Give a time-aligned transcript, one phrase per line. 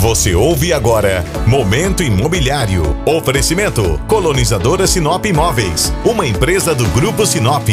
[0.00, 2.82] Você ouve agora Momento Imobiliário.
[3.06, 7.66] Oferecimento Colonizadora Sinop Imóveis, uma empresa do Grupo Sinop.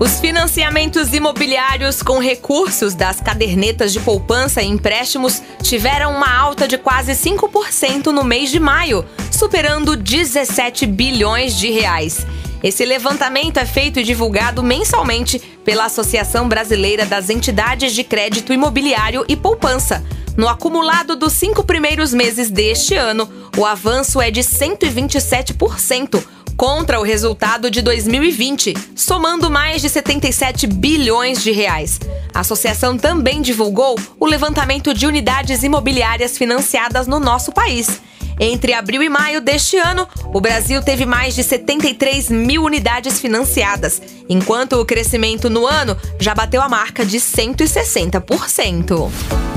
[0.00, 6.76] Os financiamentos imobiliários com recursos das cadernetas de poupança e empréstimos tiveram uma alta de
[6.76, 12.26] quase 5% no mês de maio, superando 17 bilhões de reais.
[12.64, 19.24] Esse levantamento é feito e divulgado mensalmente pela Associação Brasileira das Entidades de Crédito Imobiliário
[19.28, 20.04] e Poupança.
[20.38, 26.24] No acumulado dos cinco primeiros meses deste ano, o avanço é de 127%
[26.56, 31.98] contra o resultado de 2020, somando mais de 77 bilhões de reais.
[32.32, 38.00] A associação também divulgou o levantamento de unidades imobiliárias financiadas no nosso país.
[38.40, 44.00] Entre abril e maio deste ano, o Brasil teve mais de 73 mil unidades financiadas,
[44.28, 49.10] enquanto o crescimento no ano já bateu a marca de 160%.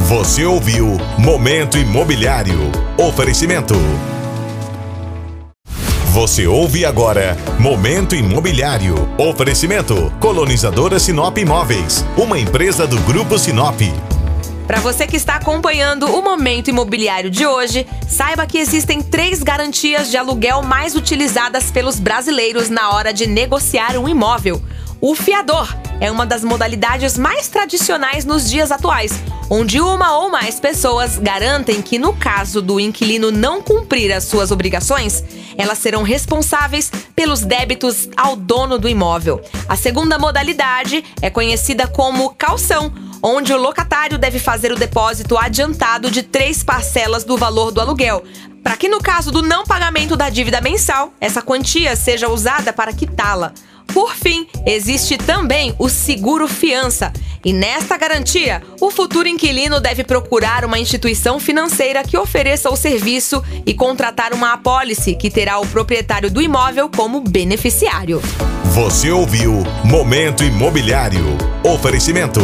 [0.08, 2.60] Você ouviu Momento Imobiliário.
[2.98, 3.76] Oferecimento.
[6.12, 8.96] Você ouve agora Momento Imobiliário.
[9.18, 13.80] Oferecimento Colonizadora Sinop Imóveis, uma empresa do Grupo Sinop.
[14.68, 20.10] Para você que está acompanhando o momento imobiliário de hoje, saiba que existem três garantias
[20.10, 24.62] de aluguel mais utilizadas pelos brasileiros na hora de negociar um imóvel.
[25.02, 29.12] O fiador é uma das modalidades mais tradicionais nos dias atuais,
[29.50, 34.52] onde uma ou mais pessoas garantem que, no caso do inquilino não cumprir as suas
[34.52, 35.24] obrigações,
[35.58, 39.42] elas serão responsáveis pelos débitos ao dono do imóvel.
[39.68, 46.10] A segunda modalidade é conhecida como calção onde o locatário deve fazer o depósito adiantado
[46.10, 48.24] de três parcelas do valor do aluguel,
[48.64, 52.94] para que, no caso do não pagamento da dívida mensal, essa quantia seja usada para
[52.94, 53.54] quitá-la.
[53.94, 57.12] Por fim, existe também o seguro fiança.
[57.44, 63.44] E nesta garantia, o futuro inquilino deve procurar uma instituição financeira que ofereça o serviço
[63.66, 68.22] e contratar uma apólice que terá o proprietário do imóvel como beneficiário.
[68.66, 71.26] Você ouviu Momento Imobiliário.
[71.64, 72.42] Oferecimento.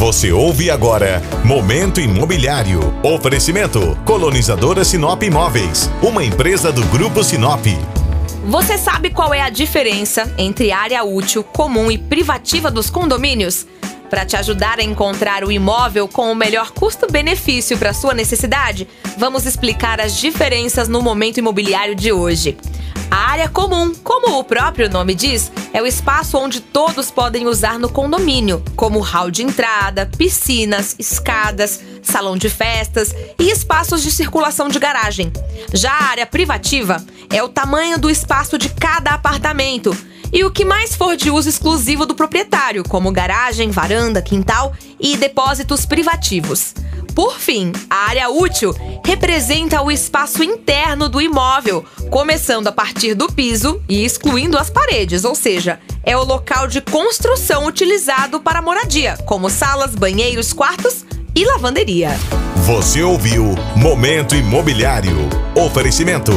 [0.00, 2.80] Você ouve agora Momento Imobiliário.
[3.02, 7.66] Oferecimento Colonizadora Sinop Imóveis, uma empresa do Grupo Sinop.
[8.46, 13.66] Você sabe qual é a diferença entre área útil, comum e privativa dos condomínios?
[14.10, 19.46] Para te ajudar a encontrar o imóvel com o melhor custo-benefício para sua necessidade, vamos
[19.46, 22.58] explicar as diferenças no momento imobiliário de hoje.
[23.08, 27.78] A área comum, como o próprio nome diz, é o espaço onde todos podem usar
[27.78, 34.68] no condomínio, como hall de entrada, piscinas, escadas, salão de festas e espaços de circulação
[34.68, 35.32] de garagem.
[35.72, 39.96] Já a área privativa é o tamanho do espaço de cada apartamento
[40.32, 45.16] e o que mais for de uso exclusivo do proprietário, como garagem, varanda, quintal e
[45.16, 46.74] depósitos privativos.
[47.14, 48.74] Por fim, a área útil
[49.04, 55.24] representa o espaço interno do imóvel, começando a partir do piso e excluindo as paredes,
[55.24, 61.04] ou seja, é o local de construção utilizado para moradia, como salas, banheiros, quartos
[61.34, 62.10] e lavanderia.
[62.64, 65.16] Você ouviu Momento Imobiliário.
[65.56, 66.32] Oferecimento.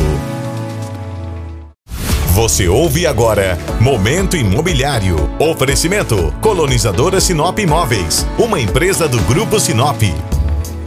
[2.33, 5.15] Você ouve agora Momento Imobiliário.
[5.37, 10.01] Oferecimento Colonizadora Sinop Imóveis, uma empresa do Grupo Sinop.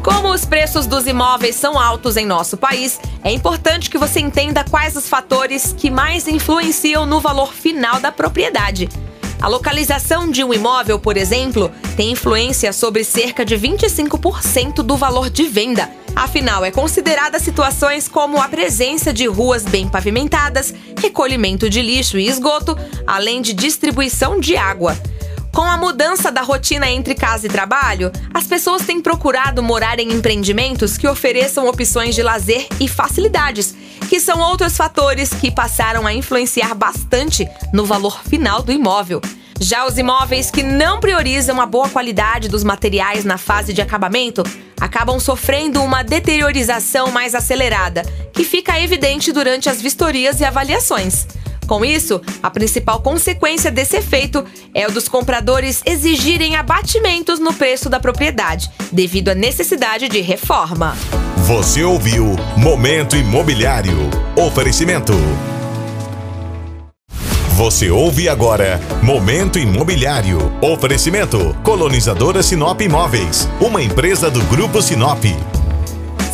[0.02, 4.64] Como os preços dos imóveis são altos em nosso país, é importante que você entenda
[4.68, 8.88] quais os fatores que mais influenciam no valor final da propriedade.
[9.40, 15.30] A localização de um imóvel, por exemplo, tem influência sobre cerca de 25% do valor
[15.30, 15.88] de venda.
[16.16, 22.26] Afinal, é considerada situações como a presença de ruas bem pavimentadas, recolhimento de lixo e
[22.26, 22.74] esgoto,
[23.06, 24.96] além de distribuição de água.
[25.52, 30.10] Com a mudança da rotina entre casa e trabalho, as pessoas têm procurado morar em
[30.10, 33.74] empreendimentos que ofereçam opções de lazer e facilidades,
[34.08, 39.20] que são outros fatores que passaram a influenciar bastante no valor final do imóvel.
[39.60, 44.42] Já os imóveis que não priorizam a boa qualidade dos materiais na fase de acabamento
[44.80, 48.02] acabam sofrendo uma deteriorização mais acelerada,
[48.32, 51.26] que fica evidente durante as vistorias e avaliações.
[51.66, 57.90] Com isso, a principal consequência desse efeito é o dos compradores exigirem abatimentos no preço
[57.90, 60.96] da propriedade, devido à necessidade de reforma.
[61.38, 63.96] Você ouviu Momento Imobiliário.
[64.36, 65.12] Oferecimento.
[67.56, 70.52] Você ouve agora Momento Imobiliário.
[70.60, 75.24] Oferecimento Colonizadora Sinop Imóveis, uma empresa do Grupo Sinop.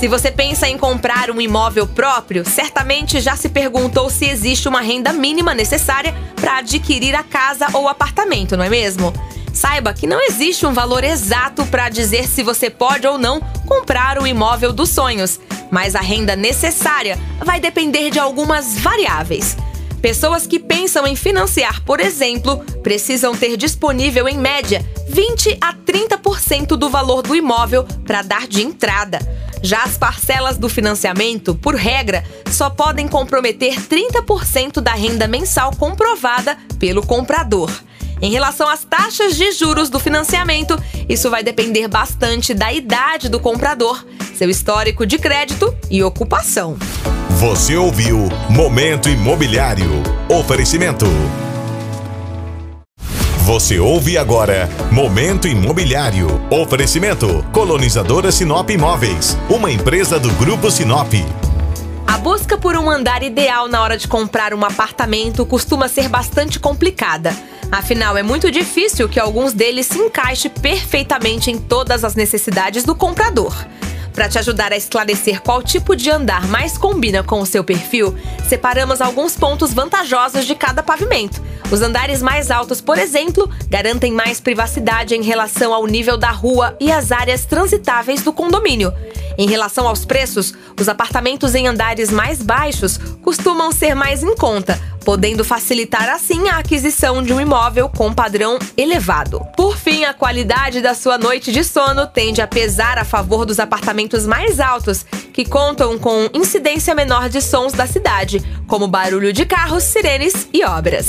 [0.01, 4.81] Se você pensa em comprar um imóvel próprio, certamente já se perguntou se existe uma
[4.81, 9.13] renda mínima necessária para adquirir a casa ou apartamento, não é mesmo?
[9.53, 14.21] Saiba que não existe um valor exato para dizer se você pode ou não comprar
[14.21, 15.39] o imóvel dos sonhos,
[15.71, 19.57] mas a renda necessária vai depender de algumas variáveis.
[20.03, 26.77] Pessoas que pensam em financiar, por exemplo, precisam ter disponível em média 20 a 30%
[26.77, 29.21] do valor do imóvel para dar de entrada.
[29.63, 36.59] Já as parcelas do financiamento, por regra, só podem comprometer 30% da renda mensal comprovada
[36.81, 37.71] pelo comprador.
[38.21, 40.77] Em relação às taxas de juros do financiamento,
[41.09, 44.05] isso vai depender bastante da idade do comprador,
[44.35, 46.77] seu histórico de crédito e ocupação.
[47.43, 50.01] Você ouviu Momento Imobiliário.
[50.29, 51.07] Oferecimento.
[53.39, 56.29] Você ouve agora Momento Imobiliário.
[56.53, 61.13] Oferecimento Colonizadora Sinop Imóveis, uma empresa do Grupo Sinop.
[62.07, 66.61] A busca por um andar ideal na hora de comprar um apartamento costuma ser bastante
[66.61, 67.37] complicada.
[67.73, 72.95] Afinal, é muito difícil que alguns deles se encaixe perfeitamente em todas as necessidades do
[72.95, 73.53] comprador.
[74.13, 78.15] Para te ajudar a esclarecer qual tipo de andar mais combina com o seu perfil,
[78.49, 81.41] separamos alguns pontos vantajosos de cada pavimento.
[81.71, 86.77] Os andares mais altos, por exemplo, garantem mais privacidade em relação ao nível da rua
[86.79, 88.93] e as áreas transitáveis do condomínio.
[89.39, 94.79] Em relação aos preços, os apartamentos em andares mais baixos costumam ser mais em conta,
[95.03, 99.41] podendo facilitar assim a aquisição de um imóvel com padrão elevado.
[99.57, 103.59] Por fim, a qualidade da sua noite de sono tende a pesar a favor dos
[103.59, 109.45] apartamentos mais altos, que contam com incidência menor de sons da cidade, como barulho de
[109.45, 111.07] carros, sirenes e obras.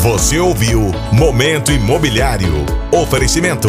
[0.00, 2.52] Você ouviu Momento Imobiliário.
[2.92, 3.68] Oferecimento.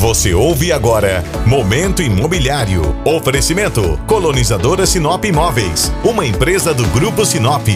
[0.00, 2.80] Você ouve agora Momento Imobiliário.
[3.04, 7.68] Oferecimento Colonizadora Sinop Imóveis, uma empresa do Grupo Sinop.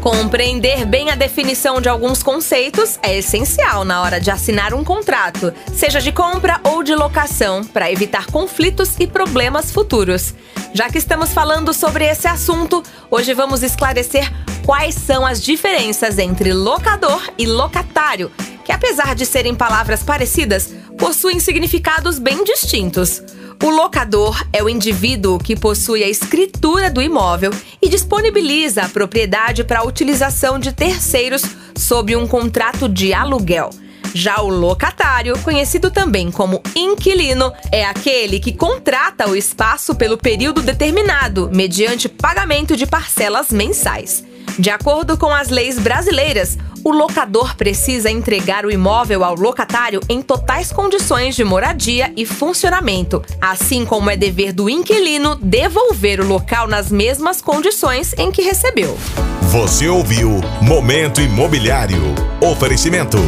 [0.00, 5.52] Compreender bem a definição de alguns conceitos é essencial na hora de assinar um contrato,
[5.74, 10.32] seja de compra ou de locação, para evitar conflitos e problemas futuros.
[10.72, 12.80] Já que estamos falando sobre esse assunto,
[13.10, 14.32] hoje vamos esclarecer
[14.64, 18.30] quais são as diferenças entre locador e locatário,
[18.64, 23.22] que apesar de serem palavras parecidas, possuem significados bem distintos.
[23.64, 27.50] O locador é o indivíduo que possui a escritura do imóvel
[27.80, 31.42] e disponibiliza a propriedade para a utilização de terceiros
[31.74, 33.70] sob um contrato de aluguel.
[34.12, 40.60] Já o locatário, conhecido também como inquilino, é aquele que contrata o espaço pelo período
[40.60, 44.24] determinado, mediante pagamento de parcelas mensais.
[44.58, 50.22] De acordo com as leis brasileiras, o locador precisa entregar o imóvel ao locatário em
[50.22, 56.66] totais condições de moradia e funcionamento, assim como é dever do inquilino devolver o local
[56.66, 58.96] nas mesmas condições em que recebeu.
[59.42, 62.00] Você ouviu Momento Imobiliário.
[62.40, 63.18] Oferecimento.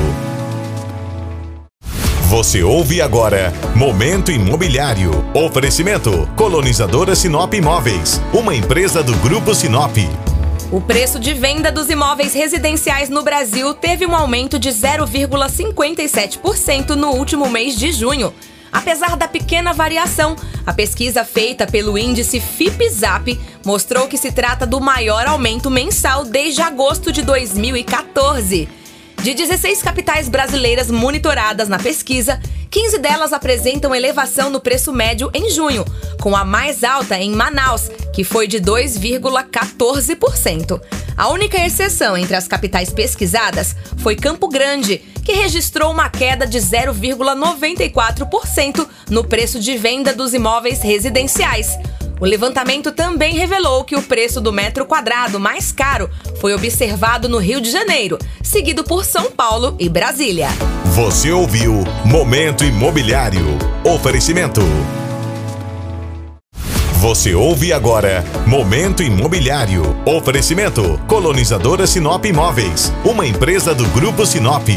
[2.29, 5.11] Você ouve agora Momento Imobiliário.
[5.35, 9.99] Oferecimento Colonizadora Sinop Imóveis, uma empresa do Grupo Sinop.
[10.73, 17.11] O preço de venda dos imóveis residenciais no Brasil teve um aumento de 0,57% no
[17.11, 18.33] último mês de junho.
[18.73, 20.35] Apesar da pequena variação,
[20.67, 26.63] a pesquisa feita pelo índice FIPZAP mostrou que se trata do maior aumento mensal desde
[26.63, 28.67] agosto de 2014.
[29.23, 35.49] De 16 capitais brasileiras monitoradas na pesquisa, 15 delas apresentam elevação no preço médio em
[35.49, 35.85] junho,
[36.21, 40.81] com a mais alta em Manaus, que foi de 2,14%.
[41.17, 46.59] A única exceção entre as capitais pesquisadas foi Campo Grande, que registrou uma queda de
[46.59, 51.79] 0,94% no preço de venda dos imóveis residenciais.
[52.23, 56.09] O levantamento também revelou que o preço do metro quadrado mais caro
[56.41, 60.47] foi observado no Rio de Janeiro, seguido por São Paulo e Brasília.
[60.95, 63.45] Você ouviu Momento Imobiliário.
[63.85, 64.61] Oferecimento.
[67.01, 69.83] Você ouve agora Momento Imobiliário.
[70.07, 74.69] Oferecimento Colonizadora Sinop Imóveis, uma empresa do Grupo Sinop.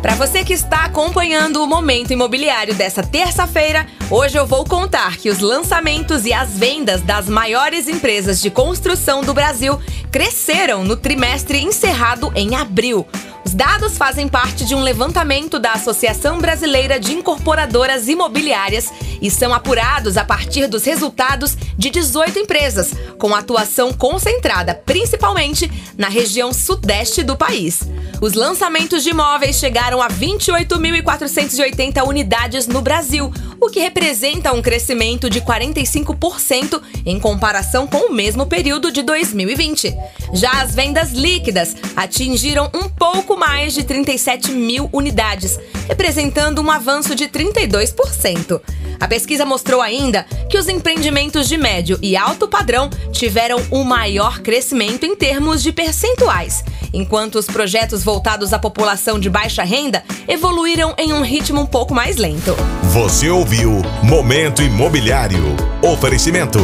[0.00, 5.28] Para você que está acompanhando o momento imobiliário dessa terça-feira, hoje eu vou contar que
[5.28, 9.78] os lançamentos e as vendas das maiores empresas de construção do Brasil
[10.12, 13.06] cresceram no trimestre encerrado em abril.
[13.44, 19.54] Os dados fazem parte de um levantamento da Associação Brasileira de Incorporadoras Imobiliárias e são
[19.54, 27.22] apurados a partir dos resultados de 18 empresas, com atuação concentrada principalmente na região sudeste
[27.22, 27.88] do país.
[28.20, 35.30] Os lançamentos de imóveis chegaram a 28.480 unidades no Brasil, o que representa um crescimento
[35.30, 39.94] de 45% em comparação com o mesmo período de 2020.
[40.32, 47.14] Já as vendas líquidas atingiram um pouco mais de 37 mil unidades, representando um avanço
[47.14, 48.60] de 32%.
[49.00, 54.40] A pesquisa mostrou ainda que os empreendimentos de médio e alto padrão tiveram o maior
[54.40, 60.94] crescimento em termos de percentuais, enquanto os projetos voltados à população de baixa renda evoluíram
[60.96, 62.56] em um ritmo um pouco mais lento.
[62.84, 65.44] Você ouviu Momento Imobiliário.
[65.82, 66.58] Oferecimento.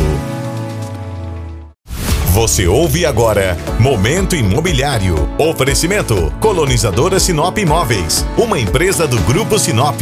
[2.32, 5.16] Você ouve agora Momento Imobiliário.
[5.38, 10.00] Oferecimento Colonizadora Sinop Imóveis, uma empresa do Grupo Sinop.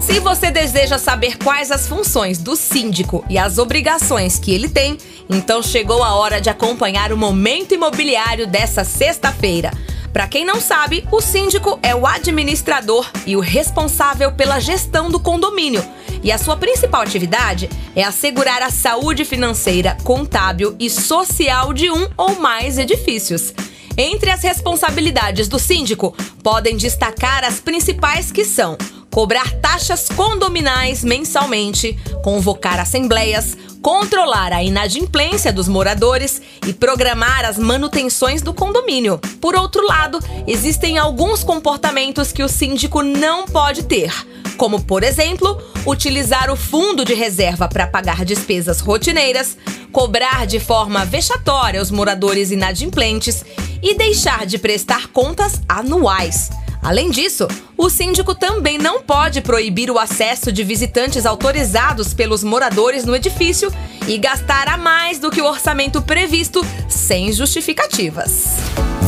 [0.00, 4.98] Se você deseja saber quais as funções do síndico e as obrigações que ele tem,
[5.30, 9.70] então chegou a hora de acompanhar o momento imobiliário dessa sexta-feira.
[10.12, 15.20] Para quem não sabe, o síndico é o administrador e o responsável pela gestão do
[15.20, 15.84] condomínio.
[16.22, 22.08] E a sua principal atividade é assegurar a saúde financeira, contábil e social de um
[22.16, 23.52] ou mais edifícios.
[23.96, 28.76] Entre as responsabilidades do síndico, podem destacar as principais que são
[29.10, 33.56] cobrar taxas condominais mensalmente, convocar assembleias,
[33.88, 39.18] controlar a inadimplência dos moradores e programar as manutenções do condomínio.
[39.40, 44.12] Por outro lado, existem alguns comportamentos que o síndico não pode ter,
[44.58, 49.56] como, por exemplo, utilizar o fundo de reserva para pagar despesas rotineiras,
[49.90, 53.42] cobrar de forma vexatória os moradores inadimplentes
[53.82, 56.50] e deixar de prestar contas anuais.
[56.82, 63.04] Além disso, o síndico também não pode proibir o acesso de visitantes autorizados pelos moradores
[63.04, 63.72] no edifício
[64.06, 68.56] e gastar a mais do que o orçamento previsto sem justificativas.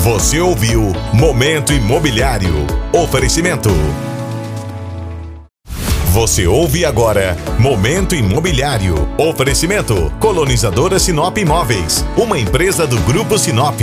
[0.03, 2.67] Você ouviu Momento Imobiliário.
[2.93, 3.71] Oferecimento.
[6.12, 8.95] Você ouve agora Momento Imobiliário.
[9.17, 13.81] Oferecimento Colonizadora Sinop Imóveis, uma empresa do Grupo Sinop.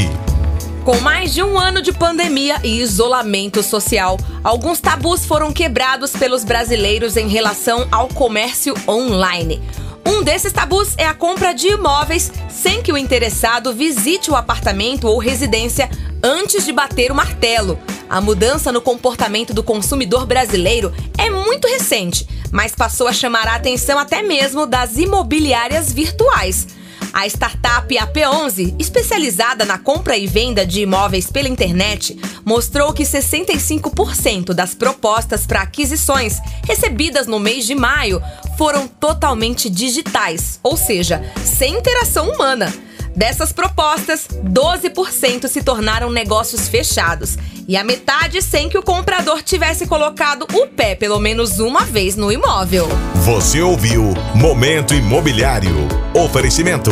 [0.87, 6.45] Com mais de um ano de pandemia e isolamento social, alguns tabus foram quebrados pelos
[6.45, 9.61] brasileiros em relação ao comércio online.
[10.05, 15.09] Um desses tabus é a compra de imóveis sem que o interessado visite o apartamento
[15.09, 15.89] ou residência
[16.23, 17.77] antes de bater o martelo.
[18.09, 23.55] A mudança no comportamento do consumidor brasileiro é muito recente, mas passou a chamar a
[23.55, 26.65] atenção até mesmo das imobiliárias virtuais.
[27.13, 34.53] A startup AP11, especializada na compra e venda de imóveis pela internet, mostrou que 65%
[34.53, 38.21] das propostas para aquisições recebidas no mês de maio
[38.57, 42.86] foram totalmente digitais, ou seja, sem interação humana.
[43.17, 47.35] Dessas propostas, 12% se tornaram negócios fechados
[47.67, 52.15] e a metade sem que o comprador tivesse colocado o pé pelo menos uma vez
[52.15, 52.87] no imóvel.
[53.25, 55.73] Você ouviu Momento Imobiliário.
[56.13, 56.91] Oferecimento.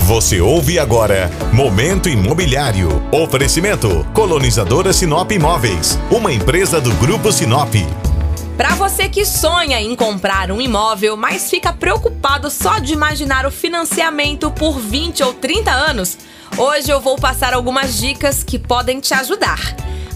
[0.00, 2.88] Você ouve agora Momento Imobiliário.
[3.12, 7.72] Oferecimento Colonizadora Sinop Imóveis, uma empresa do Grupo Sinop.
[8.56, 13.50] Para você que sonha em comprar um imóvel, mas fica preocupado só de imaginar o
[13.50, 16.16] financiamento por 20 ou 30 anos,
[16.56, 19.60] hoje eu vou passar algumas dicas que podem te ajudar.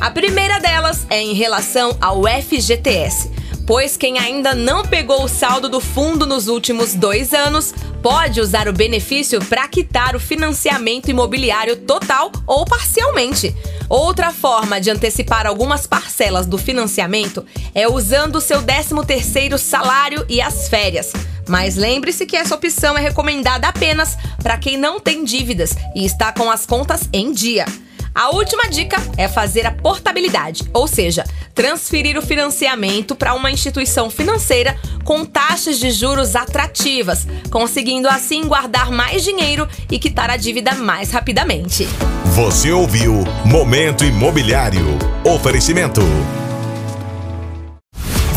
[0.01, 5.69] A primeira delas é em relação ao FGTS pois quem ainda não pegou o saldo
[5.69, 11.77] do fundo nos últimos dois anos pode usar o benefício para quitar o financiamento imobiliário
[11.77, 13.55] total ou parcialmente.
[13.89, 20.41] Outra forma de antecipar algumas parcelas do financiamento é usando o seu 13º salário e
[20.41, 21.13] as férias.
[21.49, 26.33] Mas lembre-se que essa opção é recomendada apenas para quem não tem dívidas e está
[26.33, 27.67] com as contas em dia.
[28.15, 31.25] A última dica é fazer a portabilidade, ou seja,
[31.55, 38.91] transferir o financiamento para uma instituição financeira com taxas de juros atrativas, conseguindo assim guardar
[38.91, 41.89] mais dinheiro e quitar a dívida mais rapidamente.
[42.35, 44.99] Você ouviu Momento Imobiliário.
[45.25, 46.03] Oferecimento.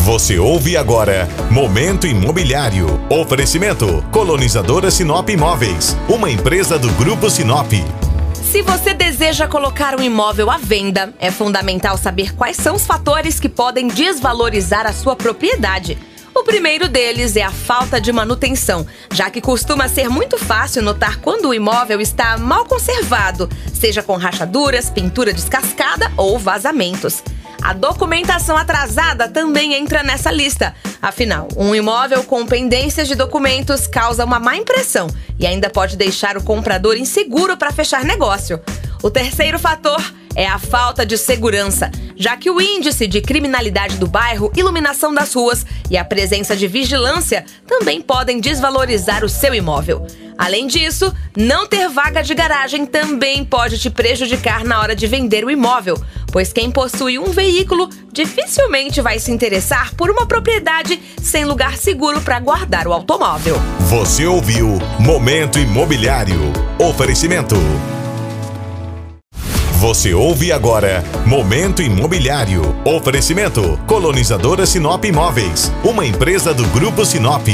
[0.04, 2.86] Você ouve agora Momento Imobiliário.
[3.08, 7.72] Oferecimento Colonizadora Sinop Imóveis, uma empresa do Grupo Sinop.
[8.54, 13.40] Se você deseja colocar um imóvel à venda, é fundamental saber quais são os fatores
[13.40, 15.98] que podem desvalorizar a sua propriedade.
[16.32, 21.16] O primeiro deles é a falta de manutenção, já que costuma ser muito fácil notar
[21.16, 27.24] quando o imóvel está mal conservado, seja com rachaduras, pintura descascada ou vazamentos.
[27.64, 30.74] A documentação atrasada também entra nessa lista.
[31.00, 35.06] Afinal, um imóvel com pendências de documentos causa uma má impressão
[35.38, 38.60] e ainda pode deixar o comprador inseguro para fechar negócio.
[39.02, 39.98] O terceiro fator
[40.34, 45.32] é a falta de segurança, já que o índice de criminalidade do bairro, iluminação das
[45.34, 50.06] ruas e a presença de vigilância também podem desvalorizar o seu imóvel.
[50.36, 55.44] Além disso, não ter vaga de garagem também pode te prejudicar na hora de vender
[55.44, 55.96] o imóvel,
[56.32, 62.20] pois quem possui um veículo dificilmente vai se interessar por uma propriedade sem lugar seguro
[62.20, 63.56] para guardar o automóvel.
[63.88, 66.52] Você ouviu Momento Imobiliário.
[66.80, 67.56] Oferecimento.
[69.84, 72.62] Você ouve agora Momento Imobiliário.
[72.86, 77.46] Oferecimento Colonizadora Sinop Imóveis, uma empresa do Grupo Sinop.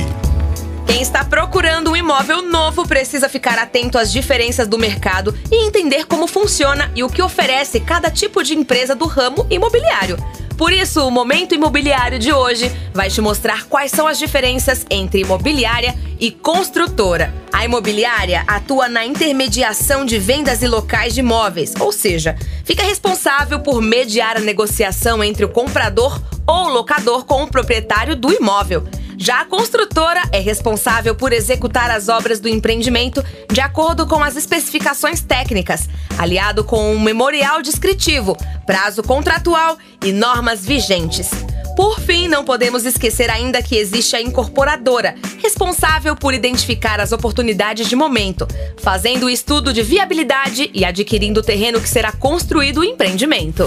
[0.86, 6.06] Quem está procurando um imóvel novo precisa ficar atento às diferenças do mercado e entender
[6.06, 10.16] como funciona e o que oferece cada tipo de empresa do ramo imobiliário.
[10.60, 15.22] Por isso, o Momento Imobiliário de hoje vai te mostrar quais são as diferenças entre
[15.22, 17.32] imobiliária e construtora.
[17.50, 23.60] A imobiliária atua na intermediação de vendas e locais de imóveis, ou seja, fica responsável
[23.60, 28.84] por mediar a negociação entre o comprador ou locador com o proprietário do imóvel.
[29.22, 33.22] Já a construtora é responsável por executar as obras do empreendimento
[33.52, 38.34] de acordo com as especificações técnicas, aliado com um memorial descritivo,
[38.64, 41.28] prazo contratual e normas vigentes.
[41.76, 47.90] Por fim, não podemos esquecer ainda que existe a incorporadora, responsável por identificar as oportunidades
[47.90, 48.48] de momento,
[48.78, 53.66] fazendo o estudo de viabilidade e adquirindo o terreno que será construído o empreendimento.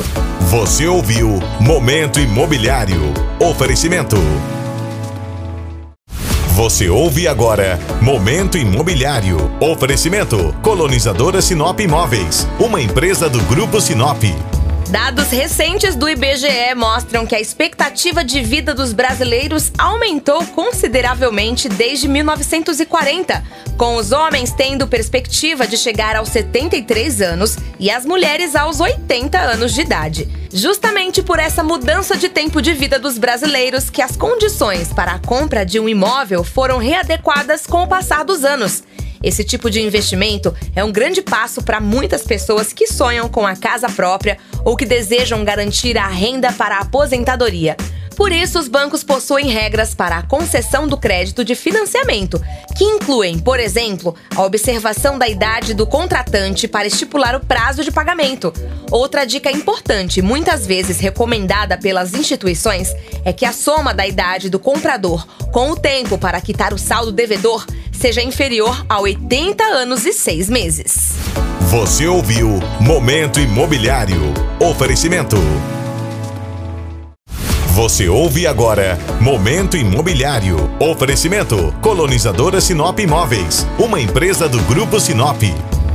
[0.50, 3.14] Você ouviu Momento Imobiliário.
[3.40, 4.18] Oferecimento.
[6.54, 9.38] Você ouve agora Momento Imobiliário.
[9.60, 14.53] Oferecimento Colonizadora Sinop Imóveis, uma empresa do Grupo Sinop.
[14.94, 22.08] Dados recentes do IBGE mostram que a expectativa de vida dos brasileiros aumentou consideravelmente desde
[22.08, 23.44] 1940,
[23.76, 29.36] com os homens tendo perspectiva de chegar aos 73 anos e as mulheres aos 80
[29.40, 30.30] anos de idade.
[30.54, 35.20] Justamente por essa mudança de tempo de vida dos brasileiros que as condições para a
[35.20, 38.84] compra de um imóvel foram readequadas com o passar dos anos.
[39.24, 43.56] Esse tipo de investimento é um grande passo para muitas pessoas que sonham com a
[43.56, 47.78] casa própria ou que desejam garantir a renda para a aposentadoria.
[48.16, 52.40] Por isso, os bancos possuem regras para a concessão do crédito de financiamento,
[52.78, 57.92] que incluem, por exemplo, a observação da idade do contratante para estipular o prazo de
[57.92, 58.54] pagamento.
[58.92, 62.94] Outra dica importante, muitas vezes recomendada pelas instituições,
[63.26, 67.12] é que a soma da idade do comprador com o tempo para quitar o saldo
[67.12, 67.66] devedor
[68.04, 71.14] seja inferior a 80 anos e 6 meses.
[71.72, 74.20] Você ouviu Momento Imobiliário.
[74.60, 75.38] Oferecimento.
[77.68, 80.58] Você ouve agora Momento Imobiliário.
[80.82, 85.42] Oferecimento Colonizadora Sinop Imóveis, uma empresa do Grupo Sinop.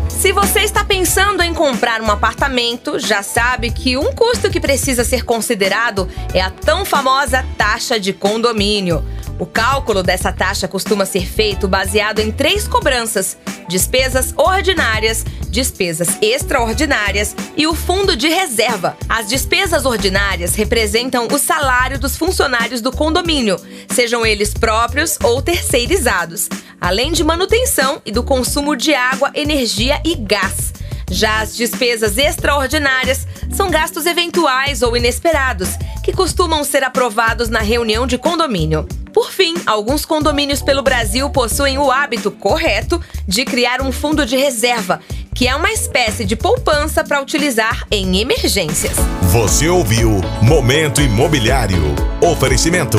[0.09, 5.05] Se você está pensando em comprar um apartamento, já sabe que um custo que precisa
[5.05, 9.05] ser considerado é a tão famosa taxa de condomínio.
[9.39, 13.37] O cálculo dessa taxa costuma ser feito baseado em três cobranças:
[13.69, 18.97] despesas ordinárias, despesas extraordinárias e o fundo de reserva.
[19.09, 26.49] As despesas ordinárias representam o salário dos funcionários do condomínio, sejam eles próprios ou terceirizados,
[26.81, 30.73] além de manutenção e do consumo de água, energia e gás.
[31.11, 35.71] Já as despesas extraordinárias são gastos eventuais ou inesperados,
[36.05, 38.87] que costumam ser aprovados na reunião de condomínio.
[39.13, 44.37] Por fim, alguns condomínios pelo Brasil possuem o hábito correto de criar um fundo de
[44.37, 45.01] reserva,
[45.35, 48.97] que é uma espécie de poupança para utilizar em emergências.
[49.31, 51.83] Você ouviu Momento Imobiliário.
[52.21, 52.99] Oferecimento.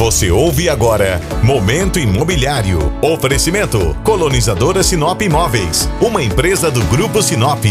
[0.00, 2.78] Você ouve agora Momento Imobiliário.
[3.02, 7.66] Oferecimento Colonizadora Sinop Imóveis, uma empresa do Grupo Sinop.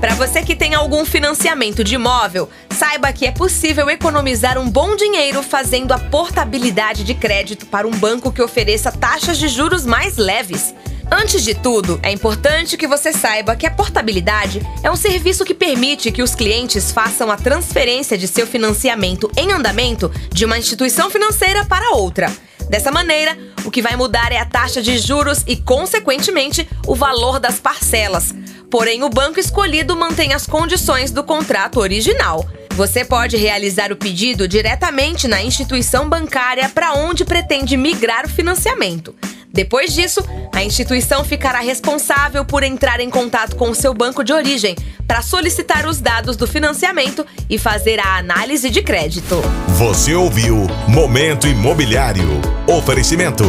[0.00, 4.96] Para você que tem algum financiamento de imóvel, saiba que é possível economizar um bom
[4.96, 10.16] dinheiro fazendo a portabilidade de crédito para um banco que ofereça taxas de juros mais
[10.16, 10.74] leves.
[11.12, 15.52] Antes de tudo, é importante que você saiba que a portabilidade é um serviço que
[15.52, 21.10] permite que os clientes façam a transferência de seu financiamento em andamento de uma instituição
[21.10, 22.32] financeira para outra.
[22.70, 27.40] Dessa maneira, o que vai mudar é a taxa de juros e, consequentemente, o valor
[27.40, 28.32] das parcelas.
[28.70, 32.46] Porém, o banco escolhido mantém as condições do contrato original.
[32.76, 39.14] Você pode realizar o pedido diretamente na instituição bancária para onde pretende migrar o financiamento.
[39.52, 44.32] Depois disso, a instituição ficará responsável por entrar em contato com o seu banco de
[44.32, 49.42] origem para solicitar os dados do financiamento e fazer a análise de crédito.
[49.76, 52.40] Você ouviu Momento Imobiliário.
[52.68, 53.44] Oferecimento.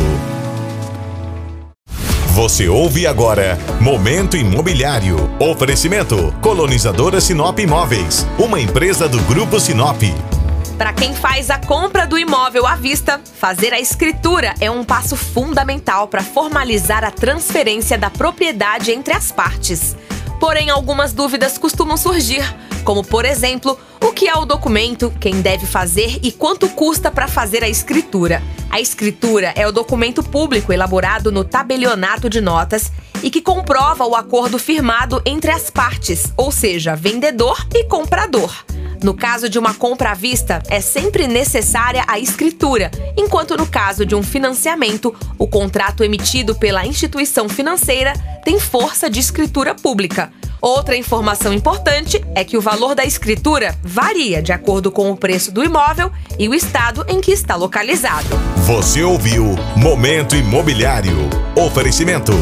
[2.33, 5.17] Você ouve agora Momento Imobiliário.
[5.37, 10.01] Oferecimento Colonizadora Sinop Imóveis, uma empresa do Grupo Sinop.
[10.77, 15.17] Para quem faz a compra do imóvel à vista, fazer a escritura é um passo
[15.17, 19.97] fundamental para formalizar a transferência da propriedade entre as partes.
[20.39, 22.45] Porém, algumas dúvidas costumam surgir,
[22.85, 23.77] como por exemplo,
[24.11, 28.43] o que é o documento, quem deve fazer e quanto custa para fazer a escritura.
[28.69, 32.91] A escritura é o documento público elaborado no tabelionato de notas
[33.23, 38.53] e que comprova o acordo firmado entre as partes, ou seja, vendedor e comprador.
[39.01, 44.05] No caso de uma compra à vista, é sempre necessária a escritura, enquanto no caso
[44.05, 48.11] de um financiamento, o contrato emitido pela instituição financeira
[48.43, 50.33] tem força de escritura pública.
[50.61, 55.51] Outra informação importante é que o valor da escritura varia de acordo com o preço
[55.51, 58.27] do imóvel e o estado em que está localizado.
[58.57, 61.17] Você ouviu Momento Imobiliário.
[61.55, 62.33] Oferecimento.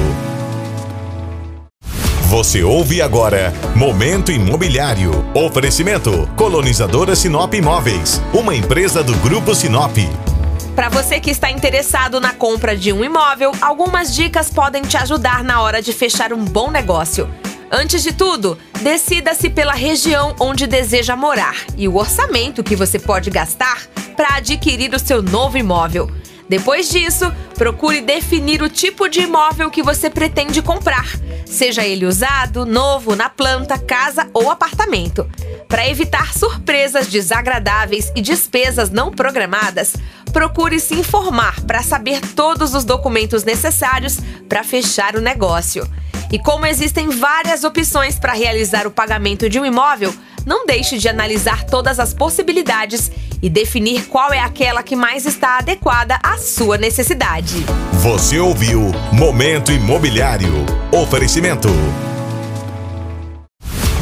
[2.23, 5.11] Você ouve agora Momento Imobiliário.
[5.33, 9.95] Oferecimento Colonizadora Sinop Imóveis, uma empresa do Grupo Sinop.
[10.75, 15.41] Para você que está interessado na compra de um imóvel, algumas dicas podem te ajudar
[15.41, 17.29] na hora de fechar um bom negócio.
[17.71, 23.29] Antes de tudo, decida-se pela região onde deseja morar e o orçamento que você pode
[23.29, 26.09] gastar para adquirir o seu novo imóvel.
[26.49, 31.05] Depois disso, procure definir o tipo de imóvel que você pretende comprar,
[31.45, 35.29] seja ele usado, novo, na planta, casa ou apartamento.
[35.67, 39.93] Para evitar surpresas desagradáveis e despesas não programadas,
[40.33, 45.87] procure se informar para saber todos os documentos necessários para fechar o negócio.
[46.31, 50.13] E como existem várias opções para realizar o pagamento de um imóvel,
[50.45, 53.11] não deixe de analisar todas as possibilidades
[53.41, 57.65] e definir qual é aquela que mais está adequada à sua necessidade.
[57.93, 60.65] Você ouviu Momento Imobiliário.
[60.91, 61.69] Oferecimento.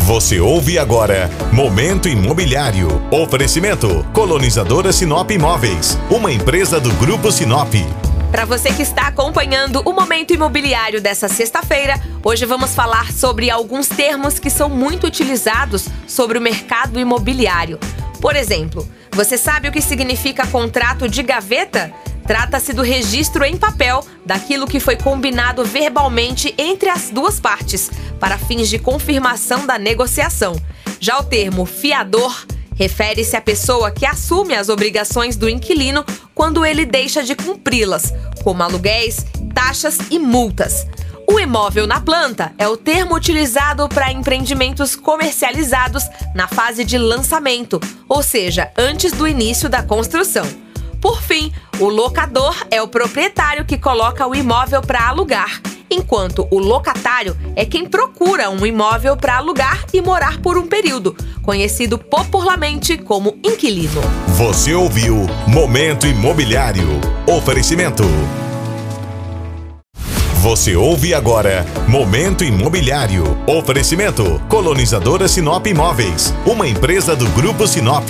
[0.06, 2.88] Você ouve agora Momento Imobiliário.
[3.12, 7.74] Oferecimento Colonizadora Sinop Imóveis, uma empresa do Grupo Sinop.
[8.32, 13.88] Para você que está acompanhando o Momento Imobiliário dessa sexta-feira, hoje vamos falar sobre alguns
[13.88, 17.80] termos que são muito utilizados sobre o mercado imobiliário.
[18.20, 21.94] Por exemplo, você sabe o que significa contrato de gaveta?
[22.28, 28.38] Trata-se do registro em papel daquilo que foi combinado verbalmente entre as duas partes, para
[28.38, 30.62] fins de confirmação da negociação.
[31.00, 32.46] Já o termo fiador
[32.78, 38.13] refere-se à pessoa que assume as obrigações do inquilino quando ele deixa de cumpri-las,
[38.44, 40.86] como aluguéis, taxas e multas.
[41.30, 47.82] O imóvel na planta é o termo utilizado para empreendimentos comercializados na fase de lançamento,
[48.08, 50.48] ou seja, antes do início da construção.
[51.02, 56.60] Por fim, o locador é o proprietário que coloca o imóvel para alugar, enquanto o
[56.60, 62.97] locatário é quem procura um imóvel para alugar e morar por um período, conhecido popularmente
[62.97, 64.02] como inquilino.
[64.38, 66.88] Você ouviu Momento Imobiliário.
[67.28, 68.04] Oferecimento.
[70.41, 73.23] Você ouve agora Momento Imobiliário.
[73.47, 78.10] Oferecimento Colonizadora Sinop Imóveis, uma empresa do Grupo Sinop.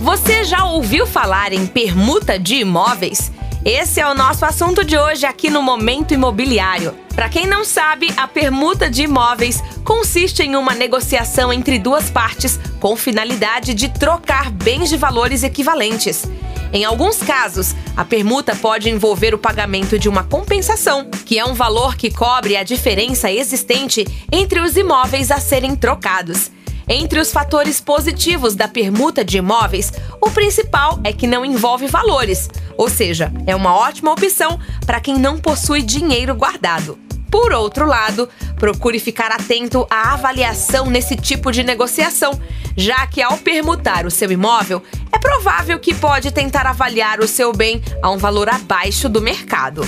[0.00, 3.32] Você já ouviu falar em permuta de imóveis?
[3.64, 6.94] Esse é o nosso assunto de hoje aqui no Momento Imobiliário.
[7.14, 12.58] Para quem não sabe, a permuta de imóveis consiste em uma negociação entre duas partes
[12.78, 16.24] com finalidade de trocar bens de valores equivalentes.
[16.72, 21.54] Em alguns casos, a permuta pode envolver o pagamento de uma compensação, que é um
[21.54, 26.50] valor que cobre a diferença existente entre os imóveis a serem trocados.
[26.88, 32.48] Entre os fatores positivos da permuta de imóveis, o principal é que não envolve valores,
[32.78, 36.98] ou seja, é uma ótima opção para quem não possui dinheiro guardado.
[37.30, 42.40] Por outro lado, procure ficar atento à avaliação nesse tipo de negociação,
[42.74, 47.52] já que ao permutar o seu imóvel, é provável que pode tentar avaliar o seu
[47.52, 49.82] bem a um valor abaixo do mercado.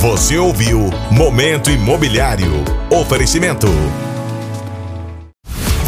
[0.00, 2.64] Você ouviu Momento Imobiliário.
[2.90, 3.68] Oferecimento.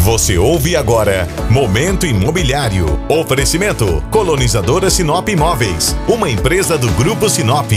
[0.02, 2.86] Você ouve agora Momento Imobiliário.
[3.06, 7.70] Oferecimento Colonizadora Sinop Imóveis, uma empresa do Grupo Sinop.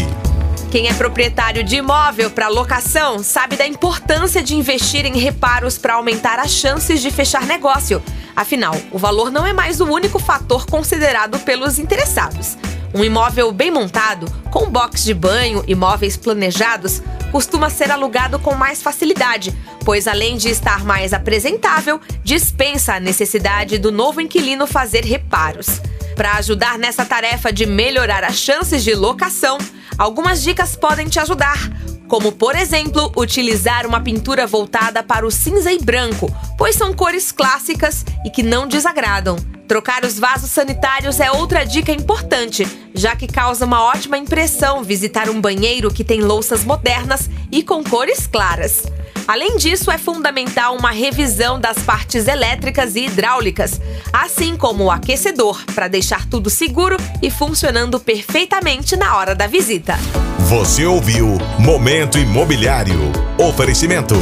[0.72, 5.96] Quem é proprietário de imóvel para locação sabe da importância de investir em reparos para
[5.96, 8.02] aumentar as chances de fechar negócio.
[8.34, 12.58] Afinal, o valor não é mais o único fator considerado pelos interessados.
[12.94, 17.02] Um imóvel bem montado, com box de banho e móveis planejados,
[17.32, 19.52] costuma ser alugado com mais facilidade,
[19.84, 25.82] pois além de estar mais apresentável, dispensa a necessidade do novo inquilino fazer reparos.
[26.16, 29.58] Para ajudar nessa tarefa de melhorar as chances de locação,
[29.98, 31.58] algumas dicas podem te ajudar
[32.14, 37.32] como, por exemplo, utilizar uma pintura voltada para o cinza e branco, pois são cores
[37.32, 39.36] clássicas e que não desagradam.
[39.68, 45.28] Trocar os vasos sanitários é outra dica importante, já que causa uma ótima impressão visitar
[45.28, 48.84] um banheiro que tem louças modernas e com cores claras.
[49.28, 53.80] Além disso, é fundamental uma revisão das partes elétricas e hidráulicas,
[54.12, 59.98] assim como o aquecedor, para deixar tudo seguro e funcionando perfeitamente na hora da visita.
[60.50, 63.00] Você ouviu Momento Imobiliário.
[63.40, 64.16] Oferecimento